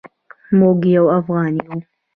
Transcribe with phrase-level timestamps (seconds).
[0.59, 1.77] موږ یو افغان یو